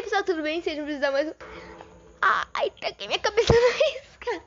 Oi 0.00 0.04
pessoal, 0.04 0.24
tudo 0.24 0.42
bem? 0.42 0.62
Sejam 0.62 0.86
bem-vindos 0.86 1.06
a 1.06 1.12
mais 1.12 1.28
um... 1.28 1.34
Ai, 2.22 2.70
taquei 2.80 3.06
minha 3.06 3.18
cabeça 3.18 3.52
na 3.52 3.68
isca. 4.00 4.42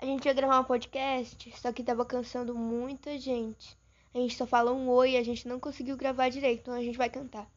A 0.00 0.04
gente 0.04 0.26
ia 0.26 0.32
gravar 0.32 0.58
um 0.58 0.64
podcast, 0.64 1.52
só 1.56 1.72
que 1.72 1.84
tava 1.84 2.04
cansando 2.04 2.56
muita 2.56 3.16
gente. 3.16 3.78
A 4.12 4.18
gente 4.18 4.34
só 4.34 4.48
fala 4.48 4.72
um 4.72 4.88
oi 4.88 5.12
e 5.12 5.16
a 5.16 5.22
gente 5.22 5.46
não 5.46 5.60
conseguiu 5.60 5.96
gravar 5.96 6.28
direito, 6.28 6.62
então 6.62 6.74
a 6.74 6.82
gente 6.82 6.98
vai 6.98 7.08
cantar. 7.08 7.48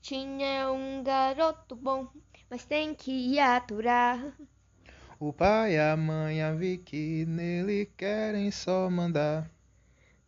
Tinha 0.00 0.70
um 0.70 1.02
garoto 1.02 1.74
bom, 1.74 2.06
mas 2.48 2.64
tem 2.64 2.94
que 2.94 3.36
aturar. 3.40 4.32
O 5.18 5.32
pai 5.32 5.74
e 5.74 5.80
a 5.80 5.96
mãe, 5.96 6.40
a 6.40 6.54
Vicky, 6.54 7.26
nele 7.26 7.90
querem 7.96 8.52
só 8.52 8.88
mandar. 8.88 9.50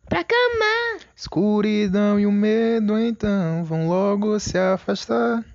Pra 0.09 0.23
cama! 0.23 1.05
Escuridão 1.15 2.19
e 2.19 2.25
o 2.25 2.31
medo, 2.31 2.97
então, 2.97 3.63
vão 3.63 3.87
logo 3.87 4.39
se 4.39 4.57
afastar. 4.57 5.45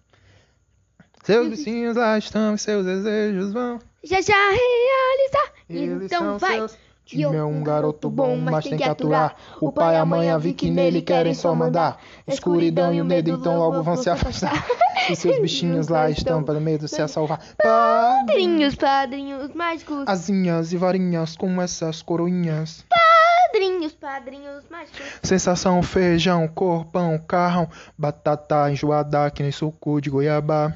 Seus 1.24 1.48
bichinhos 1.58 1.96
lá 1.96 2.16
estão 2.16 2.54
e 2.54 2.58
seus 2.58 2.86
desejos 2.86 3.52
vão. 3.52 3.80
Já 4.04 4.20
já 4.20 4.32
realizar! 4.32 5.52
Eles 5.68 6.02
então 6.04 6.38
vai! 6.38 6.58
seus. 6.58 6.78
Time 7.04 7.36
é 7.36 7.44
um 7.44 7.62
garoto 7.62 8.08
bom, 8.08 8.34
mas 8.36 8.64
tem 8.64 8.78
que 8.78 8.84
aturar. 8.84 9.36
O 9.60 9.70
pai 9.70 9.94
e 9.94 9.98
a 9.98 10.06
mãe, 10.06 10.30
a 10.30 10.38
Vicky, 10.38 10.70
nele 10.70 11.02
querem 11.02 11.34
só 11.34 11.54
mandar. 11.54 12.00
Escuridão 12.26 12.94
e 12.94 13.00
o 13.02 13.04
medo, 13.04 13.30
então 13.30 13.58
logo 13.58 13.82
vão 13.82 13.96
se 13.96 14.08
afastar. 14.08 14.64
E 15.10 15.14
seus 15.14 15.38
bichinhos 15.38 15.88
lá 15.88 16.08
estão 16.08 16.42
para 16.42 16.58
medo 16.58 16.88
se 16.88 17.02
a 17.02 17.06
salvar. 17.06 17.38
Padrinhos, 17.62 18.74
padrinhos 18.74 19.52
mágicos. 19.52 20.04
Asinhas 20.06 20.72
e 20.72 20.78
varinhas 20.78 21.36
com 21.36 21.60
essas 21.60 22.00
coroinhas. 22.00 22.86
Padrinhos, 22.88 23.03
padrinhos 24.00 24.64
mágicos. 24.68 25.00
Sensação, 25.22 25.82
feijão, 25.82 26.48
corpão, 26.48 27.18
carrão, 27.18 27.68
batata 27.96 28.70
enjoada 28.70 29.30
que 29.30 29.42
nem 29.42 29.52
suco 29.52 30.00
de 30.00 30.10
goiaba. 30.10 30.74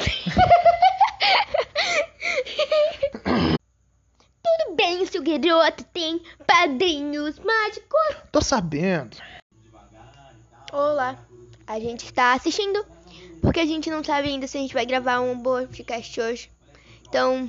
Tudo 4.42 4.76
bem, 4.76 5.06
seu 5.06 5.22
garoto 5.22 5.84
tem 5.92 6.20
padrinhos 6.46 7.38
mágicos. 7.38 8.16
Tô 8.32 8.40
sabendo. 8.40 9.16
Olá, 10.72 11.18
a 11.66 11.78
gente 11.78 12.06
está 12.06 12.32
assistindo 12.32 12.84
porque 13.40 13.60
a 13.60 13.66
gente 13.66 13.90
não 13.90 14.02
sabe 14.02 14.28
ainda 14.28 14.46
se 14.46 14.58
a 14.58 14.60
gente 14.60 14.74
vai 14.74 14.86
gravar 14.86 15.20
um 15.20 15.38
podcast 15.40 16.20
hoje. 16.20 16.50
Então, 17.08 17.46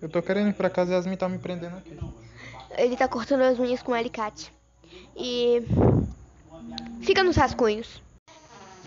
Eu 0.00 0.08
tô 0.08 0.22
querendo 0.22 0.50
ir 0.50 0.54
pra 0.54 0.70
casa 0.70 0.92
e 0.92 0.94
Yasmin 0.94 1.16
tá 1.16 1.28
me 1.28 1.38
prendendo 1.38 1.76
aqui. 1.76 1.96
Ele 2.78 2.96
tá 2.96 3.08
cortando 3.08 3.42
as 3.42 3.58
unhas 3.58 3.82
com 3.82 3.92
um 3.92 3.94
alicate. 3.94 4.52
E 5.16 5.62
fica 7.02 7.22
nos 7.22 7.36
rascunhos. 7.36 8.02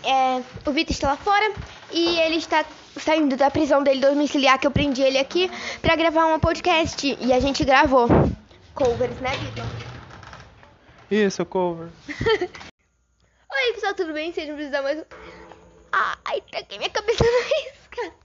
É, 0.04 0.42
o 0.68 0.72
Vitor 0.72 0.92
está 0.92 1.08
lá 1.08 1.16
fora 1.16 1.52
e 1.90 2.18
ele 2.20 2.36
está 2.36 2.64
saindo 3.00 3.36
da 3.36 3.50
prisão 3.50 3.82
dele 3.82 4.00
domiciliar 4.00 4.58
que 4.58 4.66
eu 4.66 4.70
prendi 4.70 5.02
ele 5.02 5.18
aqui 5.18 5.50
pra 5.82 5.96
gravar 5.96 6.26
um 6.26 6.38
podcast 6.38 7.16
e 7.20 7.32
a 7.32 7.40
gente 7.40 7.64
gravou 7.64 8.08
covers, 8.74 9.16
né, 9.20 9.30
Vitor? 9.36 9.64
Isso, 11.10 11.44
cover. 11.46 11.88
Oi, 13.50 13.72
pessoal, 13.74 13.94
tudo 13.94 14.12
bem? 14.12 14.32
Sejam 14.32 14.54
bem-vindos 14.54 14.78
a 14.78 14.82
mais 14.82 14.98
um... 15.00 15.04
Ai, 15.90 16.42
taquei 16.52 16.78
minha 16.78 16.90
cabeça 16.90 17.24
na 17.24 17.30
isca. 17.72 18.17